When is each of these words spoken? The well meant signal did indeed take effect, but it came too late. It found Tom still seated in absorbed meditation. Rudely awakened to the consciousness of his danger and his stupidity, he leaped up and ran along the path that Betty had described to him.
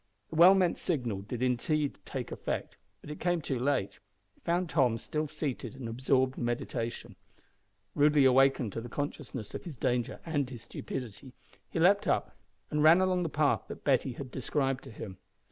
The 0.31 0.35
well 0.37 0.55
meant 0.55 0.79
signal 0.79 1.21
did 1.21 1.43
indeed 1.43 1.99
take 2.07 2.31
effect, 2.31 2.75
but 3.01 3.11
it 3.11 3.19
came 3.19 3.39
too 3.39 3.59
late. 3.59 3.99
It 4.35 4.41
found 4.43 4.67
Tom 4.67 4.97
still 4.97 5.27
seated 5.27 5.75
in 5.75 5.87
absorbed 5.87 6.39
meditation. 6.39 7.15
Rudely 7.93 8.25
awakened 8.25 8.73
to 8.73 8.81
the 8.81 8.89
consciousness 8.89 9.53
of 9.53 9.63
his 9.63 9.75
danger 9.77 10.19
and 10.25 10.49
his 10.49 10.63
stupidity, 10.63 11.33
he 11.69 11.79
leaped 11.79 12.07
up 12.07 12.35
and 12.71 12.81
ran 12.81 12.99
along 12.99 13.21
the 13.21 13.29
path 13.29 13.67
that 13.67 13.83
Betty 13.83 14.13
had 14.13 14.31
described 14.31 14.83
to 14.85 14.91
him. 14.91 15.19